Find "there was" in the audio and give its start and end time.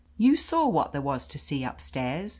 0.93-1.27